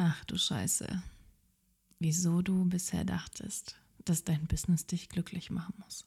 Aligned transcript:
Ach 0.00 0.24
du 0.26 0.38
Scheiße. 0.38 1.02
Wieso 1.98 2.40
du 2.40 2.64
bisher 2.66 3.04
dachtest, 3.04 3.74
dass 4.04 4.22
dein 4.22 4.46
Business 4.46 4.86
dich 4.86 5.08
glücklich 5.08 5.50
machen 5.50 5.74
muss. 5.82 6.06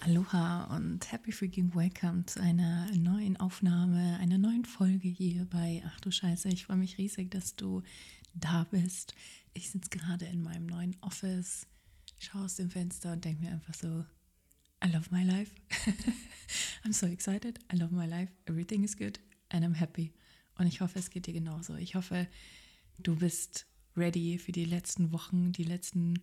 Aloha 0.00 0.64
und 0.76 1.10
happy 1.10 1.32
freaking 1.32 1.74
welcome 1.74 2.26
zu 2.26 2.42
einer 2.42 2.94
neuen 2.94 3.38
Aufnahme, 3.38 4.18
einer 4.18 4.36
neuen 4.36 4.66
Folge 4.66 5.08
hier 5.08 5.46
bei 5.46 5.82
Ach 5.86 5.98
du 6.00 6.10
Scheiße. 6.10 6.50
Ich 6.50 6.66
freue 6.66 6.76
mich 6.76 6.98
riesig, 6.98 7.30
dass 7.30 7.56
du 7.56 7.82
da 8.34 8.64
bist. 8.64 9.14
Ich 9.54 9.70
sitze 9.70 9.88
gerade 9.88 10.26
in 10.26 10.42
meinem 10.42 10.66
neuen 10.66 10.94
Office, 11.00 11.66
schaue 12.18 12.44
aus 12.44 12.56
dem 12.56 12.68
Fenster 12.68 13.12
und 13.12 13.24
denke 13.24 13.44
mir 13.44 13.52
einfach 13.52 13.72
so, 13.72 14.04
I 14.84 14.88
love 14.92 15.08
my 15.10 15.24
life. 15.24 15.52
I'm 16.84 16.92
so 16.92 17.06
excited. 17.06 17.60
I 17.72 17.76
love 17.76 17.94
my 17.94 18.06
life. 18.06 18.30
Everything 18.44 18.84
is 18.84 18.94
good 18.94 19.18
and 19.48 19.64
I'm 19.64 19.76
happy. 19.76 20.12
Und 20.58 20.66
ich 20.66 20.80
hoffe, 20.80 20.98
es 20.98 21.10
geht 21.10 21.26
dir 21.26 21.32
genauso. 21.32 21.74
Ich 21.76 21.94
hoffe, 21.94 22.26
du 22.98 23.16
bist 23.16 23.66
ready 23.96 24.38
für 24.38 24.52
die 24.52 24.64
letzten 24.64 25.12
Wochen, 25.12 25.52
die 25.52 25.64
letzten, 25.64 26.20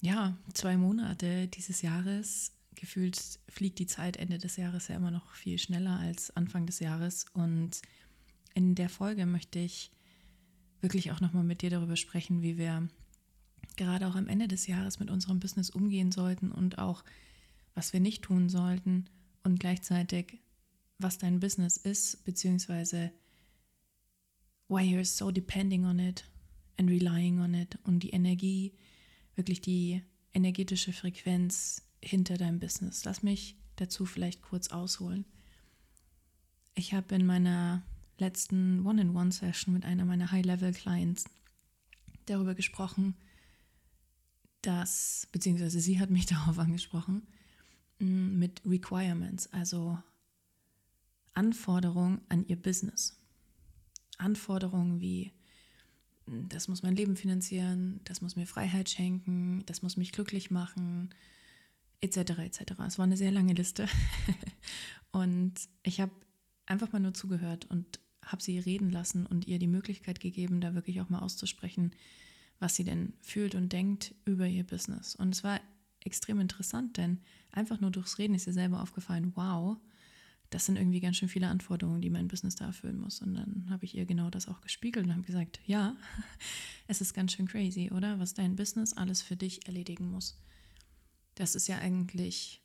ja, 0.00 0.36
zwei 0.54 0.76
Monate 0.76 1.48
dieses 1.48 1.82
Jahres. 1.82 2.52
Gefühlt 2.74 3.18
fliegt 3.48 3.78
die 3.78 3.86
Zeit 3.86 4.16
Ende 4.16 4.38
des 4.38 4.56
Jahres 4.56 4.88
ja 4.88 4.96
immer 4.96 5.10
noch 5.10 5.34
viel 5.34 5.58
schneller 5.58 5.98
als 5.98 6.34
Anfang 6.36 6.66
des 6.66 6.80
Jahres. 6.80 7.26
Und 7.32 7.82
in 8.54 8.74
der 8.74 8.88
Folge 8.88 9.26
möchte 9.26 9.58
ich 9.58 9.90
wirklich 10.80 11.10
auch 11.10 11.20
nochmal 11.20 11.44
mit 11.44 11.62
dir 11.62 11.70
darüber 11.70 11.96
sprechen, 11.96 12.42
wie 12.42 12.56
wir 12.56 12.88
gerade 13.76 14.06
auch 14.06 14.14
am 14.14 14.28
Ende 14.28 14.48
des 14.48 14.66
Jahres 14.66 14.98
mit 14.98 15.10
unserem 15.10 15.40
Business 15.40 15.70
umgehen 15.70 16.12
sollten 16.12 16.52
und 16.52 16.78
auch, 16.78 17.04
was 17.74 17.92
wir 17.92 18.00
nicht 18.00 18.22
tun 18.22 18.48
sollten 18.48 19.06
und 19.44 19.60
gleichzeitig, 19.60 20.38
was 20.98 21.18
dein 21.18 21.40
Business 21.40 21.76
ist, 21.76 22.24
beziehungsweise 22.24 23.12
why 24.68 24.82
you're 24.82 25.04
so 25.04 25.30
depending 25.30 25.84
on 25.84 25.98
it 25.98 26.24
and 26.78 26.90
relying 26.90 27.40
on 27.40 27.54
it 27.54 27.78
und 27.84 28.00
die 28.00 28.10
Energie, 28.10 28.74
wirklich 29.34 29.60
die 29.60 30.02
energetische 30.32 30.92
Frequenz 30.92 31.82
hinter 32.02 32.36
deinem 32.36 32.60
Business. 32.60 33.04
Lass 33.04 33.22
mich 33.22 33.56
dazu 33.76 34.06
vielleicht 34.06 34.42
kurz 34.42 34.68
ausholen. 34.68 35.24
Ich 36.74 36.94
habe 36.94 37.14
in 37.14 37.26
meiner 37.26 37.82
letzten 38.18 38.84
One-in-One-Session 38.86 39.74
mit 39.74 39.84
einer 39.84 40.04
meiner 40.04 40.30
High-Level-Clients 40.30 41.24
darüber 42.26 42.54
gesprochen, 42.54 43.16
dass, 44.62 45.28
beziehungsweise 45.32 45.80
sie 45.80 45.98
hat 45.98 46.10
mich 46.10 46.26
darauf 46.26 46.58
angesprochen, 46.58 47.26
mm, 48.00 48.38
mit 48.38 48.62
Requirements, 48.64 49.52
also 49.52 49.98
Anforderungen 51.34 52.20
an 52.28 52.44
ihr 52.46 52.56
Business. 52.56 53.18
Anforderungen 54.18 55.00
wie, 55.00 55.32
das 56.26 56.68
muss 56.68 56.82
mein 56.82 56.96
Leben 56.96 57.16
finanzieren, 57.16 58.00
das 58.04 58.20
muss 58.20 58.36
mir 58.36 58.46
Freiheit 58.46 58.90
schenken, 58.90 59.62
das 59.66 59.82
muss 59.82 59.96
mich 59.96 60.12
glücklich 60.12 60.50
machen, 60.50 61.10
etc. 62.00 62.38
etc. 62.38 62.62
Es 62.86 62.98
war 62.98 63.04
eine 63.04 63.16
sehr 63.16 63.30
lange 63.30 63.54
Liste. 63.54 63.88
und 65.12 65.54
ich 65.82 66.00
habe 66.00 66.12
einfach 66.66 66.92
mal 66.92 67.00
nur 67.00 67.14
zugehört 67.14 67.66
und 67.70 68.00
habe 68.22 68.42
sie 68.42 68.58
reden 68.58 68.90
lassen 68.90 69.26
und 69.26 69.46
ihr 69.46 69.58
die 69.58 69.66
Möglichkeit 69.66 70.20
gegeben, 70.20 70.60
da 70.60 70.74
wirklich 70.74 71.00
auch 71.00 71.08
mal 71.08 71.20
auszusprechen, 71.20 71.92
was 72.58 72.76
sie 72.76 72.84
denn 72.84 73.14
fühlt 73.22 73.54
und 73.54 73.72
denkt 73.72 74.14
über 74.24 74.46
ihr 74.46 74.64
Business. 74.64 75.14
Und 75.14 75.34
es 75.34 75.44
war 75.44 75.60
extrem 76.04 76.40
interessant, 76.40 76.96
denn 76.96 77.20
einfach 77.52 77.80
nur 77.80 77.90
durchs 77.90 78.18
Reden 78.18 78.34
ist 78.34 78.46
ihr 78.46 78.52
selber 78.52 78.82
aufgefallen, 78.82 79.32
wow, 79.34 79.78
das 80.50 80.66
sind 80.66 80.76
irgendwie 80.76 81.00
ganz 81.00 81.16
schön 81.16 81.28
viele 81.28 81.48
Anforderungen, 81.48 82.00
die 82.00 82.10
mein 82.10 82.28
Business 82.28 82.56
da 82.56 82.66
erfüllen 82.66 82.98
muss. 82.98 83.20
Und 83.20 83.34
dann 83.34 83.66
habe 83.68 83.84
ich 83.84 83.94
ihr 83.94 84.06
genau 84.06 84.30
das 84.30 84.48
auch 84.48 84.60
gespiegelt 84.60 85.06
und 85.06 85.12
habe 85.12 85.22
gesagt, 85.22 85.60
ja, 85.66 85.96
es 86.86 87.00
ist 87.00 87.14
ganz 87.14 87.32
schön 87.32 87.46
crazy, 87.46 87.90
oder? 87.90 88.18
Was 88.18 88.34
dein 88.34 88.56
Business 88.56 88.94
alles 88.94 89.20
für 89.20 89.36
dich 89.36 89.66
erledigen 89.66 90.10
muss. 90.10 90.40
Das 91.34 91.54
ist 91.54 91.68
ja 91.68 91.78
eigentlich 91.78 92.62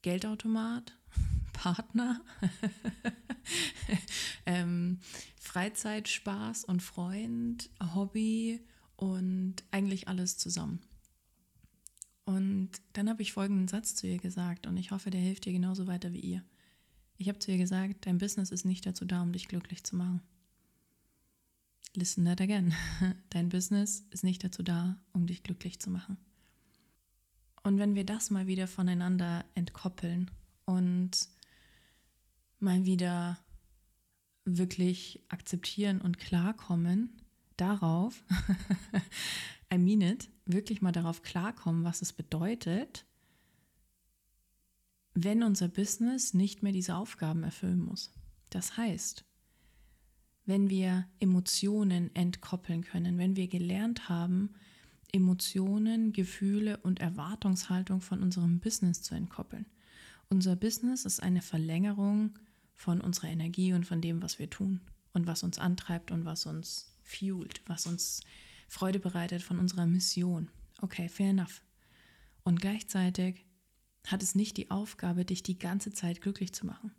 Geldautomat, 0.00 0.98
Partner, 1.52 2.22
ähm, 4.46 4.98
Freizeit, 5.38 6.08
Spaß 6.08 6.64
und 6.64 6.82
Freund, 6.82 7.68
Hobby 7.94 8.60
und 8.96 9.56
eigentlich 9.70 10.08
alles 10.08 10.38
zusammen. 10.38 10.80
Und 12.24 12.70
dann 12.94 13.10
habe 13.10 13.20
ich 13.20 13.32
folgenden 13.32 13.68
Satz 13.68 13.94
zu 13.94 14.06
ihr 14.06 14.18
gesagt 14.18 14.66
und 14.66 14.76
ich 14.76 14.90
hoffe, 14.90 15.10
der 15.10 15.20
hilft 15.20 15.44
dir 15.44 15.52
genauso 15.52 15.86
weiter 15.86 16.12
wie 16.12 16.20
ihr. 16.20 16.44
Ich 17.22 17.28
habe 17.28 17.38
zu 17.38 17.52
ihr 17.52 17.58
gesagt, 17.58 18.04
dein 18.06 18.18
Business 18.18 18.50
ist 18.50 18.64
nicht 18.64 18.84
dazu 18.84 19.04
da, 19.04 19.22
um 19.22 19.30
dich 19.30 19.46
glücklich 19.46 19.84
zu 19.84 19.94
machen. 19.94 20.20
Listen 21.94 22.24
that 22.24 22.40
again. 22.40 22.74
Dein 23.30 23.48
Business 23.48 24.04
ist 24.10 24.24
nicht 24.24 24.42
dazu 24.42 24.64
da, 24.64 24.98
um 25.12 25.28
dich 25.28 25.44
glücklich 25.44 25.78
zu 25.78 25.88
machen. 25.88 26.16
Und 27.62 27.78
wenn 27.78 27.94
wir 27.94 28.04
das 28.04 28.30
mal 28.30 28.48
wieder 28.48 28.66
voneinander 28.66 29.44
entkoppeln 29.54 30.32
und 30.64 31.28
mal 32.58 32.84
wieder 32.86 33.38
wirklich 34.44 35.22
akzeptieren 35.28 36.00
und 36.00 36.18
klarkommen 36.18 37.20
darauf, 37.56 38.24
I 39.72 39.78
mean 39.78 40.00
it, 40.00 40.28
wirklich 40.44 40.82
mal 40.82 40.90
darauf 40.90 41.22
klarkommen, 41.22 41.84
was 41.84 42.02
es 42.02 42.12
bedeutet, 42.12 43.04
wenn 45.14 45.42
unser 45.42 45.68
Business 45.68 46.34
nicht 46.34 46.62
mehr 46.62 46.72
diese 46.72 46.96
Aufgaben 46.96 47.42
erfüllen 47.42 47.80
muss. 47.80 48.12
Das 48.50 48.76
heißt, 48.76 49.24
wenn 50.44 50.70
wir 50.70 51.06
Emotionen 51.20 52.14
entkoppeln 52.14 52.82
können, 52.82 53.18
wenn 53.18 53.36
wir 53.36 53.48
gelernt 53.48 54.08
haben, 54.08 54.54
Emotionen, 55.12 56.12
Gefühle 56.12 56.78
und 56.78 57.00
Erwartungshaltung 57.00 58.00
von 58.00 58.22
unserem 58.22 58.60
Business 58.60 59.02
zu 59.02 59.14
entkoppeln. 59.14 59.66
Unser 60.30 60.56
Business 60.56 61.04
ist 61.04 61.22
eine 61.22 61.42
Verlängerung 61.42 62.38
von 62.74 63.00
unserer 63.00 63.28
Energie 63.28 63.74
und 63.74 63.84
von 63.84 64.00
dem, 64.00 64.22
was 64.22 64.38
wir 64.38 64.48
tun 64.48 64.80
und 65.12 65.26
was 65.26 65.42
uns 65.42 65.58
antreibt 65.58 66.10
und 66.10 66.24
was 66.24 66.46
uns 66.46 66.96
fuelt, 67.02 67.62
was 67.66 67.86
uns 67.86 68.22
Freude 68.68 68.98
bereitet 68.98 69.42
von 69.42 69.58
unserer 69.58 69.86
Mission. 69.86 70.50
Okay, 70.80 71.08
fair 71.10 71.30
enough. 71.30 71.62
Und 72.42 72.60
gleichzeitig 72.60 73.44
hat 74.06 74.22
es 74.22 74.34
nicht 74.34 74.56
die 74.56 74.70
Aufgabe, 74.70 75.24
dich 75.24 75.42
die 75.42 75.58
ganze 75.58 75.92
Zeit 75.92 76.20
glücklich 76.20 76.52
zu 76.52 76.66
machen. 76.66 76.92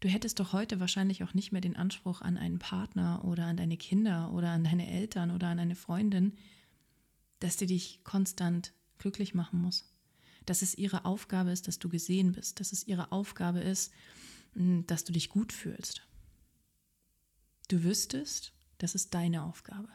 Du 0.00 0.08
hättest 0.08 0.40
doch 0.40 0.52
heute 0.54 0.80
wahrscheinlich 0.80 1.22
auch 1.22 1.34
nicht 1.34 1.52
mehr 1.52 1.60
den 1.60 1.76
Anspruch 1.76 2.22
an 2.22 2.38
einen 2.38 2.58
Partner 2.58 3.22
oder 3.24 3.44
an 3.44 3.58
deine 3.58 3.76
Kinder 3.76 4.32
oder 4.32 4.50
an 4.50 4.64
deine 4.64 4.90
Eltern 4.90 5.30
oder 5.30 5.48
an 5.48 5.58
eine 5.58 5.76
Freundin, 5.76 6.32
dass 7.38 7.56
die 7.56 7.66
dich 7.66 8.02
konstant 8.02 8.72
glücklich 8.98 9.34
machen 9.34 9.60
muss. 9.60 9.92
Dass 10.46 10.62
es 10.62 10.76
ihre 10.76 11.04
Aufgabe 11.04 11.50
ist, 11.50 11.68
dass 11.68 11.78
du 11.78 11.90
gesehen 11.90 12.32
bist, 12.32 12.60
dass 12.60 12.72
es 12.72 12.86
ihre 12.86 13.12
Aufgabe 13.12 13.60
ist, 13.60 13.92
hm, 14.54 14.86
dass 14.86 15.04
du 15.04 15.12
dich 15.12 15.28
gut 15.28 15.52
fühlst. 15.52 16.02
Du 17.68 17.82
wüsstest, 17.84 18.52
das 18.78 18.94
ist 18.94 19.12
deine 19.12 19.44
Aufgabe. 19.44 19.88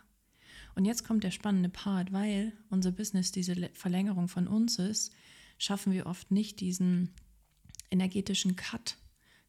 Und 0.76 0.86
jetzt 0.86 1.04
kommt 1.04 1.24
der 1.24 1.32
spannende 1.32 1.70
Part, 1.70 2.12
weil 2.12 2.54
unser 2.70 2.92
Business 2.92 3.32
diese 3.32 3.56
Verlängerung 3.74 4.28
von 4.28 4.48
uns 4.48 4.78
ist, 4.78 5.14
schaffen 5.58 5.94
wir 5.94 6.06
oft 6.06 6.32
nicht 6.32 6.60
diesen 6.60 7.14
energetischen 7.92 8.56
Cut 8.56 8.98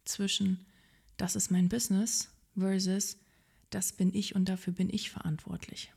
zwischen, 0.05 0.65
das 1.17 1.37
ist 1.37 1.51
mein 1.51 1.69
Business 1.69 2.31
versus, 2.57 3.19
das 3.71 3.93
bin 3.93 4.15
ich 4.15 4.35
und 4.35 4.49
dafür 4.49 4.73
bin 4.73 4.89
ich 4.93 5.11
verantwortlich. 5.11 5.93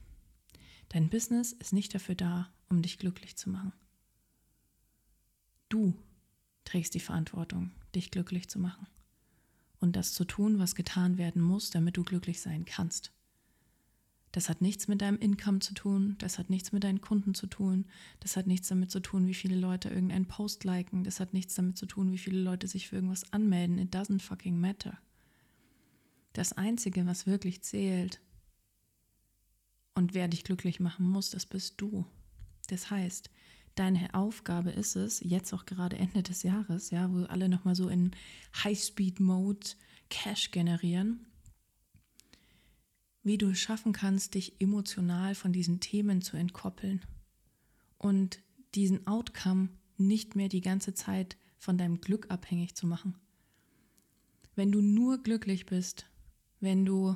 Dein 0.90 1.10
Business 1.10 1.52
ist 1.54 1.74
nicht 1.74 1.94
dafür 1.94 2.16
da, 2.16 2.52
um 2.70 2.82
dich 2.82 2.98
glücklich 2.98 3.36
zu 3.38 3.50
machen. 3.50 3.74
Du 5.70 5.94
trägst 6.66 6.96
die 6.96 7.00
Verantwortung, 7.00 7.72
dich 7.94 8.10
glücklich 8.10 8.50
zu 8.50 8.60
machen 8.60 8.88
und 9.80 9.96
das 9.96 10.14
zu 10.14 10.26
tun, 10.26 10.60
was 10.60 10.76
getan 10.76 11.18
werden 11.18 11.42
muss, 11.42 11.70
damit 11.70 11.98
du 11.98 12.04
glücklich 12.04 12.42
sein 12.42 12.66
kannst. 12.66 13.12
Das 14.32 14.48
hat 14.48 14.62
nichts 14.62 14.88
mit 14.88 15.02
deinem 15.02 15.18
Income 15.18 15.60
zu 15.60 15.74
tun, 15.74 16.16
das 16.20 16.38
hat 16.38 16.50
nichts 16.50 16.72
mit 16.72 16.84
deinen 16.84 17.02
Kunden 17.02 17.34
zu 17.34 17.48
tun, 17.48 17.86
das 18.20 18.38
hat 18.38 18.46
nichts 18.46 18.68
damit 18.68 18.92
zu 18.92 19.00
tun, 19.00 19.26
wie 19.28 19.34
viele 19.34 19.56
Leute 19.56 19.90
irgendeinen 19.90 20.28
Post 20.28 20.64
liken, 20.64 21.04
das 21.04 21.20
hat 21.20 21.34
nichts 21.34 21.56
damit 21.56 21.78
zu 21.78 21.88
tun, 21.88 22.12
wie 22.12 22.18
viele 22.20 22.40
Leute 22.40 22.68
sich 22.68 22.88
für 22.88 22.96
irgendwas 22.96 23.34
anmelden. 23.34 23.80
It 23.80 23.96
doesn't 23.96 24.22
fucking 24.22 24.60
matter. 24.60 25.00
Das 26.34 26.54
Einzige, 26.54 27.08
was 27.08 27.26
wirklich 27.26 27.64
zählt 27.64 28.22
und 29.96 30.14
wer 30.14 30.28
dich 30.28 30.44
glücklich 30.44 30.80
machen 30.80 31.10
muss, 31.10 31.32
das 31.32 31.48
bist 31.48 31.82
du. 31.82 32.06
Das 32.68 32.92
heißt, 32.92 33.32
deine 33.74 34.14
Aufgabe 34.14 34.70
ist 34.70 34.96
es, 34.96 35.22
jetzt 35.22 35.54
auch 35.54 35.66
gerade 35.66 35.98
Ende 35.98 36.22
des 36.22 36.44
Jahres, 36.44 36.92
ja, 36.92 37.12
wo 37.12 37.24
alle 37.26 37.50
nochmal 37.50 37.76
so 37.76 37.90
in 37.90 38.12
High-Speed-Mode 38.64 39.68
Cash 40.10 40.52
generieren, 40.52 41.26
wie 43.30 43.38
du 43.38 43.50
es 43.52 43.60
schaffen 43.60 43.94
kannst, 43.94 44.34
dich 44.34 44.60
emotional 44.60 45.36
von 45.36 45.54
diesen 45.54 45.80
Themen 45.80 46.24
zu 46.24 46.36
entkoppeln 46.36 47.06
und 48.00 48.42
diesen 48.74 49.06
Outcome 49.06 49.70
nicht 49.98 50.36
mehr 50.36 50.50
die 50.50 50.62
ganze 50.62 50.96
Zeit 50.96 51.38
von 51.60 51.78
deinem 51.78 52.02
Glück 52.02 52.32
abhängig 52.32 52.74
zu 52.74 52.88
machen. 52.88 53.14
Wenn 54.56 54.72
du 54.72 54.82
nur 54.82 55.22
glücklich 55.22 55.68
bist, 55.68 56.08
wenn 56.60 56.86
du 56.86 57.16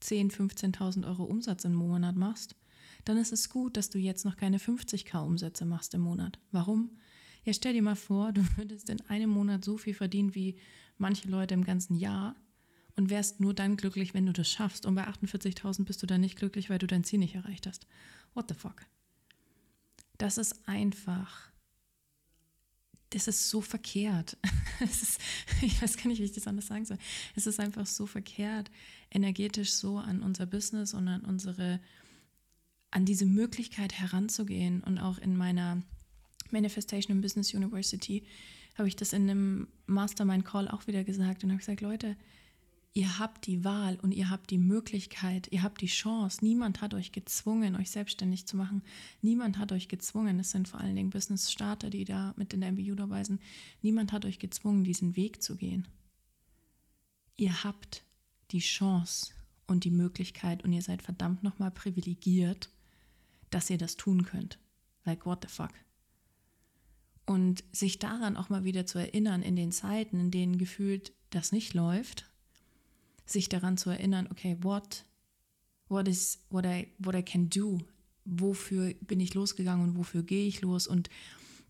10.000, 0.00 0.76
15.000 0.76 1.08
Euro 1.08 1.24
Umsatz 1.24 1.64
im 1.64 1.74
Monat 1.74 2.14
machst, 2.14 2.54
dann 3.04 3.16
ist 3.16 3.32
es 3.32 3.50
gut, 3.50 3.76
dass 3.76 3.90
du 3.90 3.98
jetzt 3.98 4.24
noch 4.24 4.36
keine 4.36 4.58
50k 4.58 5.26
Umsätze 5.26 5.64
machst 5.64 5.92
im 5.92 6.02
Monat. 6.02 6.38
Warum? 6.52 6.92
Ja, 7.44 7.52
stell 7.52 7.72
dir 7.72 7.82
mal 7.82 7.96
vor, 7.96 8.30
du 8.30 8.44
würdest 8.56 8.90
in 8.90 9.00
einem 9.08 9.30
Monat 9.30 9.64
so 9.64 9.76
viel 9.76 9.94
verdienen 9.94 10.36
wie 10.36 10.54
manche 10.98 11.28
Leute 11.28 11.54
im 11.54 11.64
ganzen 11.64 11.96
Jahr 11.96 12.36
und 12.98 13.10
wärst 13.10 13.38
nur 13.38 13.54
dann 13.54 13.76
glücklich, 13.76 14.12
wenn 14.12 14.26
du 14.26 14.32
das 14.32 14.50
schaffst. 14.50 14.84
Und 14.84 14.96
bei 14.96 15.06
48.000 15.06 15.84
bist 15.84 16.02
du 16.02 16.06
dann 16.06 16.20
nicht 16.20 16.36
glücklich, 16.36 16.68
weil 16.68 16.78
du 16.78 16.88
dein 16.88 17.04
Ziel 17.04 17.20
nicht 17.20 17.36
erreicht 17.36 17.68
hast. 17.68 17.86
What 18.34 18.46
the 18.48 18.54
fuck? 18.54 18.86
Das 20.18 20.36
ist 20.36 20.68
einfach. 20.68 21.52
Das 23.10 23.28
ist 23.28 23.48
so 23.48 23.60
verkehrt. 23.62 24.36
Ist, 24.80 25.18
ich 25.60 25.82
weiß 25.82 25.96
gar 25.96 26.06
nicht, 26.06 26.20
wie 26.20 26.24
ich 26.24 26.32
das 26.32 26.46
anders 26.46 26.68
sagen 26.68 26.84
soll. 26.84 26.98
Es 27.34 27.48
ist 27.48 27.58
einfach 27.58 27.84
so 27.84 28.06
verkehrt, 28.06 28.70
energetisch 29.10 29.72
so 29.72 29.98
an 29.98 30.22
unser 30.22 30.46
Business 30.46 30.94
und 30.94 31.08
an 31.08 31.24
unsere, 31.24 31.80
an 32.92 33.04
diese 33.04 33.26
Möglichkeit 33.26 33.94
heranzugehen. 33.94 34.84
Und 34.84 34.98
auch 34.98 35.18
in 35.18 35.36
meiner 35.36 35.82
Manifestation 36.50 37.16
and 37.16 37.22
Business 37.22 37.54
University 37.54 38.24
habe 38.76 38.86
ich 38.86 38.94
das 38.94 39.12
in 39.12 39.22
einem 39.22 39.68
Mastermind 39.86 40.44
Call 40.44 40.68
auch 40.68 40.86
wieder 40.86 41.02
gesagt 41.02 41.42
und 41.42 41.50
habe 41.50 41.58
gesagt, 41.58 41.80
Leute, 41.80 42.16
Ihr 42.98 43.20
habt 43.20 43.46
die 43.46 43.62
Wahl 43.62 43.96
und 44.02 44.10
ihr 44.10 44.28
habt 44.28 44.50
die 44.50 44.58
Möglichkeit, 44.58 45.46
ihr 45.52 45.62
habt 45.62 45.82
die 45.82 45.86
Chance. 45.86 46.44
Niemand 46.44 46.80
hat 46.80 46.94
euch 46.94 47.12
gezwungen, 47.12 47.76
euch 47.76 47.92
selbstständig 47.92 48.48
zu 48.48 48.56
machen. 48.56 48.82
Niemand 49.22 49.58
hat 49.58 49.70
euch 49.70 49.86
gezwungen. 49.86 50.40
Es 50.40 50.50
sind 50.50 50.66
vor 50.66 50.80
allen 50.80 50.96
Dingen 50.96 51.10
Business-Starter, 51.10 51.90
die 51.90 52.04
da 52.04 52.34
mit 52.36 52.52
in 52.52 52.60
der 52.60 52.72
MBU 52.72 52.96
dabei 52.96 53.22
sind. 53.22 53.40
Niemand 53.82 54.10
hat 54.10 54.24
euch 54.24 54.40
gezwungen, 54.40 54.82
diesen 54.82 55.14
Weg 55.14 55.44
zu 55.44 55.54
gehen. 55.54 55.86
Ihr 57.36 57.62
habt 57.62 58.02
die 58.50 58.58
Chance 58.58 59.32
und 59.68 59.84
die 59.84 59.92
Möglichkeit 59.92 60.64
und 60.64 60.72
ihr 60.72 60.82
seid 60.82 61.00
verdammt 61.00 61.44
nochmal 61.44 61.70
privilegiert, 61.70 62.68
dass 63.50 63.70
ihr 63.70 63.78
das 63.78 63.96
tun 63.96 64.24
könnt. 64.24 64.58
Like, 65.04 65.24
what 65.24 65.42
the 65.42 65.54
fuck? 65.54 65.70
Und 67.26 67.62
sich 67.70 68.00
daran 68.00 68.36
auch 68.36 68.48
mal 68.48 68.64
wieder 68.64 68.86
zu 68.86 68.98
erinnern 68.98 69.42
in 69.42 69.54
den 69.54 69.70
Zeiten, 69.70 70.18
in 70.18 70.30
denen 70.32 70.58
gefühlt 70.58 71.12
das 71.30 71.52
nicht 71.52 71.74
läuft 71.74 72.27
sich 73.30 73.48
daran 73.48 73.76
zu 73.76 73.90
erinnern, 73.90 74.28
okay, 74.30 74.56
what, 74.60 75.04
what 75.88 76.08
is 76.08 76.38
what 76.50 76.64
I, 76.64 76.88
what 76.98 77.14
I 77.14 77.22
can 77.22 77.48
do? 77.48 77.78
Wofür 78.24 78.94
bin 79.00 79.20
ich 79.20 79.34
losgegangen 79.34 79.88
und 79.88 79.96
wofür 79.96 80.22
gehe 80.22 80.46
ich 80.46 80.60
los? 80.60 80.86
Und 80.86 81.08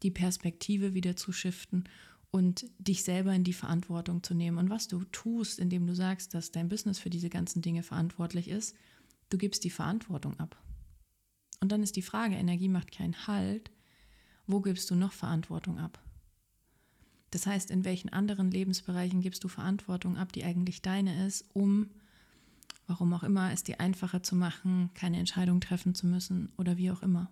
die 0.03 0.11
Perspektive 0.11 0.95
wieder 0.95 1.17
zu 1.17 1.33
shiften 1.33 1.85
und 2.31 2.67
dich 2.79 3.05
selber 3.05 3.33
in 3.35 3.45
die 3.45 3.53
Verantwortung 3.53 4.23
zu 4.23 4.35
nehmen. 4.35 4.59
Und 4.59 4.71
was 4.71 4.89
du 4.89 5.05
tust, 5.13 5.59
indem 5.59 5.87
du 5.87 5.95
sagst, 5.95 6.35
dass 6.35 6.51
dein 6.51 6.69
Business 6.69 6.99
für 6.99 7.11
diese 7.11 7.31
ganzen 7.31 7.63
Dinge 7.63 7.83
verantwortlich 7.83 8.49
ist, 8.49 8.77
du 9.31 9.39
gibst 9.39 9.65
die 9.65 9.71
Verantwortung 9.71 10.39
ab. 10.39 10.63
Und 11.61 11.73
dann 11.73 11.83
ist 11.83 11.97
die 11.97 12.03
Frage, 12.03 12.37
Energie 12.37 12.69
macht 12.69 12.93
keinen 12.93 13.27
Halt, 13.27 13.71
wo 14.47 14.61
gibst 14.61 14.91
du 14.91 14.95
noch 14.95 15.13
Verantwortung 15.13 15.79
ab? 15.79 16.01
Das 17.31 17.47
heißt, 17.47 17.71
in 17.71 17.85
welchen 17.85 18.09
anderen 18.11 18.51
Lebensbereichen 18.51 19.21
gibst 19.21 19.45
du 19.45 19.49
Verantwortung 19.49 20.17
ab, 20.17 20.33
die 20.33 20.45
eigentlich 20.45 20.83
deine 20.83 21.27
ist, 21.27 21.45
um, 21.53 21.91
warum 22.87 23.13
auch 23.13 23.23
immer, 23.23 23.53
es 23.53 23.65
dir 23.65 23.81
einfacher 23.81 24.23
zu 24.23 24.35
machen, 24.35 24.91
keine 24.95 25.19
Entscheidung 25.19 25.61
treffen 25.61 25.95
zu 25.95 26.07
müssen 26.07 26.51
oder 26.57 26.77
wie 26.77 26.91
auch 26.91 27.03
immer. 27.03 27.31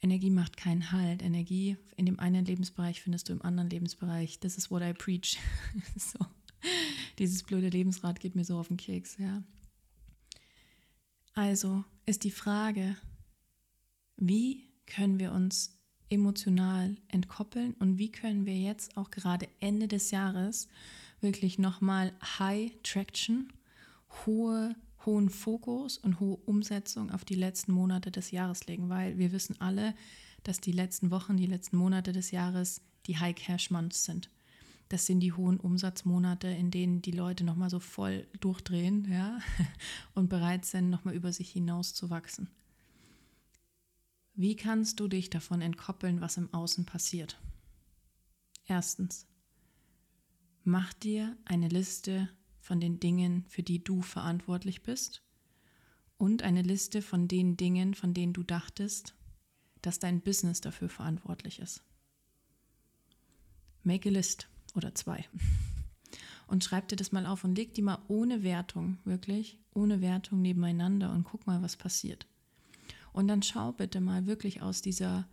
Energie 0.00 0.30
macht 0.30 0.56
keinen 0.56 0.92
Halt. 0.92 1.22
Energie 1.22 1.78
in 1.96 2.04
dem 2.04 2.20
einen 2.20 2.44
Lebensbereich 2.44 3.00
findest 3.00 3.28
du 3.28 3.32
im 3.32 3.42
anderen 3.42 3.70
Lebensbereich. 3.70 4.38
Das 4.38 4.58
ist 4.58 4.70
what 4.70 4.82
I 4.82 4.92
preach. 4.92 5.38
so. 5.96 6.18
Dieses 7.18 7.42
blöde 7.42 7.68
Lebensrad 7.68 8.20
geht 8.20 8.34
mir 8.34 8.44
so 8.44 8.58
auf 8.58 8.68
den 8.68 8.76
Keks, 8.76 9.16
ja. 9.18 9.42
Also 11.34 11.84
ist 12.06 12.24
die 12.24 12.30
Frage, 12.30 12.96
wie 14.16 14.68
können 14.86 15.18
wir 15.18 15.32
uns 15.32 15.78
emotional 16.14 16.96
entkoppeln 17.08 17.74
und 17.78 17.98
wie 17.98 18.10
können 18.10 18.46
wir 18.46 18.56
jetzt 18.56 18.96
auch 18.96 19.10
gerade 19.10 19.48
Ende 19.60 19.88
des 19.88 20.10
Jahres 20.10 20.68
wirklich 21.20 21.58
nochmal 21.58 22.12
High 22.38 22.72
Traction, 22.82 23.52
hohe, 24.24 24.74
hohen 25.04 25.28
Fokus 25.28 25.98
und 25.98 26.20
hohe 26.20 26.36
Umsetzung 26.36 27.10
auf 27.10 27.24
die 27.24 27.34
letzten 27.34 27.72
Monate 27.72 28.10
des 28.10 28.30
Jahres 28.30 28.66
legen, 28.66 28.88
weil 28.88 29.18
wir 29.18 29.32
wissen 29.32 29.60
alle, 29.60 29.94
dass 30.42 30.60
die 30.60 30.72
letzten 30.72 31.10
Wochen, 31.10 31.36
die 31.36 31.46
letzten 31.46 31.76
Monate 31.76 32.12
des 32.12 32.30
Jahres 32.30 32.80
die 33.06 33.18
High 33.18 33.34
Cash 33.34 33.70
Months 33.70 34.04
sind. 34.04 34.30
Das 34.88 35.06
sind 35.06 35.20
die 35.20 35.32
hohen 35.32 35.58
Umsatzmonate, 35.58 36.48
in 36.48 36.70
denen 36.70 37.02
die 37.02 37.10
Leute 37.10 37.44
nochmal 37.44 37.70
so 37.70 37.80
voll 37.80 38.26
durchdrehen 38.40 39.08
ja, 39.10 39.38
und 40.14 40.28
bereit 40.28 40.64
sind, 40.64 40.90
nochmal 40.90 41.14
über 41.14 41.32
sich 41.32 41.50
hinaus 41.50 41.94
zu 41.94 42.10
wachsen. 42.10 42.48
Wie 44.36 44.56
kannst 44.56 44.98
du 44.98 45.06
dich 45.06 45.30
davon 45.30 45.60
entkoppeln, 45.60 46.20
was 46.20 46.36
im 46.36 46.52
Außen 46.52 46.86
passiert? 46.86 47.40
Erstens, 48.66 49.28
mach 50.64 50.92
dir 50.92 51.36
eine 51.44 51.68
Liste 51.68 52.28
von 52.60 52.80
den 52.80 52.98
Dingen, 52.98 53.44
für 53.48 53.62
die 53.62 53.84
du 53.84 54.02
verantwortlich 54.02 54.82
bist 54.82 55.22
und 56.18 56.42
eine 56.42 56.62
Liste 56.62 57.00
von 57.00 57.28
den 57.28 57.56
Dingen, 57.56 57.94
von 57.94 58.12
denen 58.12 58.32
du 58.32 58.42
dachtest, 58.42 59.14
dass 59.82 60.00
dein 60.00 60.20
Business 60.20 60.60
dafür 60.60 60.88
verantwortlich 60.88 61.60
ist. 61.60 61.84
Make 63.84 64.08
a 64.08 64.12
list 64.12 64.48
oder 64.74 64.94
zwei. 64.94 65.24
Und 66.46 66.62
schreib 66.62 66.88
dir 66.88 66.96
das 66.96 67.10
mal 67.10 67.24
auf 67.24 67.42
und 67.42 67.56
leg 67.56 67.72
die 67.72 67.80
mal 67.80 68.02
ohne 68.06 68.42
Wertung, 68.42 68.98
wirklich, 69.04 69.58
ohne 69.72 70.02
Wertung 70.02 70.42
nebeneinander 70.42 71.10
und 71.10 71.24
guck 71.24 71.46
mal, 71.46 71.62
was 71.62 71.74
passiert. 71.74 72.26
Und 73.14 73.28
dann 73.28 73.42
schau 73.42 73.70
bitte 73.70 74.00
mal 74.00 74.26
wirklich 74.26 74.60
aus 74.60 74.82
dieser, 74.82 75.28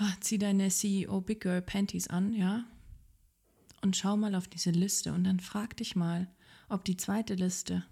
oh, 0.00 0.12
zieh 0.20 0.38
deine 0.38 0.68
CEO 0.70 1.20
Big 1.20 1.40
Girl 1.40 1.60
Panties 1.60 2.06
an, 2.06 2.32
ja, 2.32 2.64
und 3.82 3.96
schau 3.96 4.16
mal 4.16 4.36
auf 4.36 4.46
diese 4.46 4.70
Liste 4.70 5.12
und 5.12 5.24
dann 5.24 5.40
frag 5.40 5.76
dich 5.76 5.96
mal, 5.96 6.32
ob 6.68 6.84
die 6.84 6.96
zweite 6.96 7.34
Liste, 7.34 7.84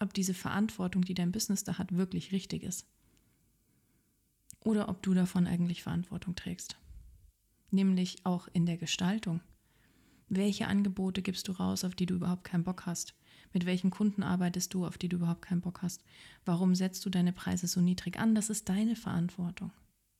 ob 0.00 0.12
diese 0.12 0.34
Verantwortung, 0.34 1.02
die 1.02 1.14
dein 1.14 1.30
Business 1.30 1.62
da 1.62 1.78
hat, 1.78 1.96
wirklich 1.96 2.32
richtig 2.32 2.64
ist. 2.64 2.86
Oder 4.60 4.88
ob 4.88 5.00
du 5.02 5.14
davon 5.14 5.46
eigentlich 5.46 5.84
Verantwortung 5.84 6.34
trägst. 6.34 6.76
Nämlich 7.70 8.26
auch 8.26 8.48
in 8.52 8.66
der 8.66 8.78
Gestaltung. 8.78 9.40
Welche 10.28 10.66
Angebote 10.66 11.22
gibst 11.22 11.46
du 11.46 11.52
raus, 11.52 11.84
auf 11.84 11.94
die 11.94 12.06
du 12.06 12.14
überhaupt 12.14 12.42
keinen 12.42 12.64
Bock 12.64 12.84
hast? 12.84 13.14
Mit 13.54 13.66
welchen 13.66 13.90
Kunden 13.90 14.24
arbeitest 14.24 14.74
du, 14.74 14.84
auf 14.84 14.98
die 14.98 15.08
du 15.08 15.16
überhaupt 15.16 15.42
keinen 15.42 15.60
Bock 15.60 15.80
hast? 15.80 16.02
Warum 16.44 16.74
setzt 16.74 17.06
du 17.06 17.10
deine 17.10 17.32
Preise 17.32 17.68
so 17.68 17.80
niedrig 17.80 18.18
an? 18.18 18.34
Das 18.34 18.50
ist 18.50 18.68
deine 18.68 18.96
Verantwortung 18.96 19.70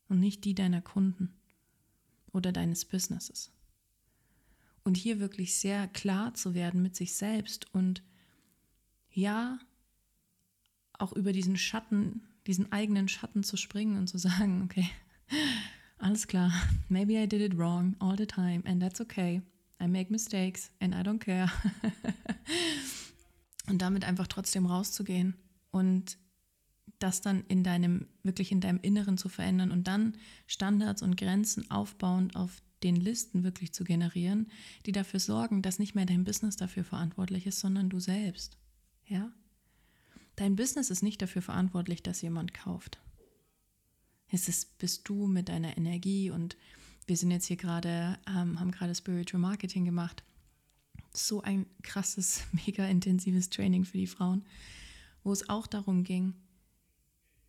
und 0.09 0.21
nicht 0.21 0.45
die 0.45 0.55
deiner 0.55 0.81
Kunden 0.81 1.35
oder 2.33 2.53
deines 2.53 2.85
Businesses. 2.85 3.50
Und 4.85 4.97
hier 4.97 5.19
wirklich 5.19 5.57
sehr 5.57 5.88
klar 5.88 6.35
zu 6.35 6.55
werden 6.55 6.81
mit 6.81 6.95
sich 6.95 7.14
selbst 7.14 7.75
und 7.75 8.05
ja, 9.11 9.59
auch 10.93 11.12
über 11.12 11.33
diesen 11.33 11.57
Schatten, 11.57 12.23
diesen 12.47 12.71
eigenen 12.71 13.09
Schatten 13.09 13.43
zu 13.43 13.57
springen 13.57 13.99
und 13.99 14.07
zu 14.07 14.19
sagen, 14.19 14.62
okay, 14.62 14.88
alles 15.99 16.29
klar, 16.29 16.53
maybe 16.88 17.14
I 17.14 17.26
did 17.26 17.41
it 17.41 17.59
wrong 17.59 17.97
all 17.99 18.17
the 18.17 18.26
time 18.26 18.62
and 18.64 18.81
that's 18.81 19.00
okay. 19.00 19.43
I 19.81 19.88
make 19.88 20.12
mistakes 20.12 20.71
and 20.81 20.95
I 20.95 20.99
don't 20.99 21.19
care. 21.19 21.50
und 23.68 23.80
damit 23.83 24.04
einfach 24.04 24.26
trotzdem 24.26 24.66
rauszugehen 24.66 25.35
und 25.71 26.18
das 26.99 27.21
dann 27.21 27.44
in 27.49 27.64
deinem, 27.64 28.06
wirklich 28.23 28.52
in 28.52 28.61
deinem 28.61 28.80
Inneren 28.80 29.18
zu 29.18 29.28
verändern 29.28 29.71
und 29.71 29.88
dann 29.88 30.16
Standards 30.47 31.02
und 31.02 31.16
Grenzen 31.16 31.71
aufbauend 31.71 32.37
auf 32.37 32.62
den 32.83 32.97
Listen 32.97 33.44
wirklich 33.44 33.73
zu 33.73 33.85
generieren, 33.85 34.49
die 34.87 34.92
dafür 34.92 35.21
sorgen, 35.21 35.62
dass 35.62 35.78
nicht 35.78 35.94
mehr 35.94 36.06
dein 36.06 36.25
Business 36.25 36.56
dafür 36.56 36.85
verantwortlich 36.85 37.47
ist, 37.47 37.61
sondern 37.61 37.88
du 37.88 37.99
selbst. 37.99 38.59
Ja? 39.06 39.33
Dein 40.37 40.56
Business 40.56 40.90
ist 40.90 41.02
nicht 41.02 41.23
dafür 41.23 41.42
verantwortlich, 41.42 42.02
dass 42.02 42.23
jemand 42.23 42.52
kauft. 42.52 43.00
Es 44.28 44.49
ist, 44.49 44.78
bist 44.78 45.09
du 45.09 45.26
mit 45.26 45.49
deiner 45.49 45.76
Energie 45.76 46.30
und 46.30 46.56
wir 47.06 47.16
sind 47.16 47.30
jetzt 47.30 47.47
hier 47.47 47.56
gerade, 47.56 48.18
ähm, 48.26 48.59
haben 48.59 48.71
gerade 48.71 48.94
Spiritual 48.94 49.40
Marketing 49.40 49.85
gemacht 49.85 50.25
so 51.16 51.42
ein 51.42 51.66
krasses, 51.83 52.42
mega 52.66 52.87
intensives 52.87 53.50
Training 53.50 53.85
für 53.85 53.99
die 53.99 54.06
Frauen, 54.06 54.44
wo 55.23 55.33
es 55.33 55.49
auch 55.49 55.66
darum 55.66 56.04
ging, 56.04 56.35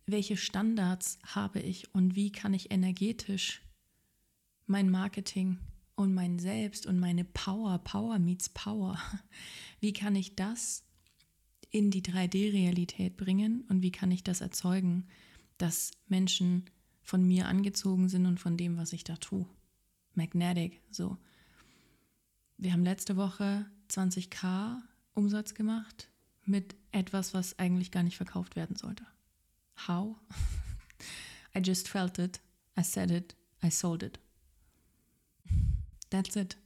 welche 0.06 0.36
Standards 0.36 1.18
habe 1.24 1.60
ich 1.60 1.92
und 1.94 2.14
wie 2.14 2.30
kann 2.30 2.54
ich 2.54 2.70
energetisch 2.70 3.62
mein 4.66 4.90
Marketing 4.90 5.58
und 5.96 6.14
mein 6.14 6.38
Selbst 6.38 6.86
und 6.86 6.98
meine 6.98 7.24
Power, 7.24 7.78
Power 7.78 8.18
meets 8.18 8.48
Power, 8.48 8.98
wie 9.80 9.92
kann 9.92 10.14
ich 10.14 10.36
das 10.36 10.84
in 11.70 11.90
die 11.90 12.02
3D-Realität 12.02 13.16
bringen 13.16 13.64
und 13.68 13.82
wie 13.82 13.92
kann 13.92 14.10
ich 14.10 14.22
das 14.22 14.40
erzeugen, 14.40 15.08
dass 15.58 15.90
Menschen 16.06 16.70
von 17.02 17.26
mir 17.26 17.46
angezogen 17.46 18.08
sind 18.08 18.26
und 18.26 18.38
von 18.38 18.56
dem, 18.56 18.76
was 18.76 18.92
ich 18.92 19.04
da 19.04 19.16
tue. 19.16 19.46
Magnetic, 20.14 20.82
so 20.90 21.18
wir 22.58 22.72
haben 22.72 22.84
letzte 22.84 23.16
Woche 23.16 23.66
20k 23.90 24.78
Umsatz 25.14 25.54
gemacht 25.54 26.08
mit 26.44 26.74
etwas, 26.92 27.34
was 27.34 27.58
eigentlich 27.58 27.90
gar 27.90 28.02
nicht 28.02 28.16
verkauft 28.16 28.56
werden 28.56 28.76
sollte. 28.76 29.04
How? 29.86 30.16
I 31.56 31.60
just 31.60 31.88
felt 31.88 32.18
it, 32.18 32.40
I 32.78 32.82
said 32.82 33.10
it, 33.10 33.36
I 33.62 33.70
sold 33.70 34.02
it. 34.02 34.18
That's 36.10 36.36
it. 36.36 36.56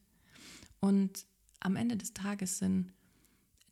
Und 0.80 1.26
am 1.61 1.76
Ende 1.76 1.97
des 1.97 2.12
Tages 2.12 2.59
sind 2.59 2.92